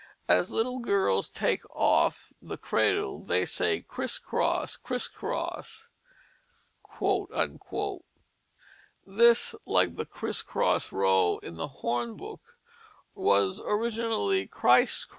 [0.27, 5.89] As little girls "take off" the cradle they say, "criss cross, criss cross."
[9.05, 12.39] This like the criss cross row in the hornbook
[13.13, 15.09] was originally Christ's cross.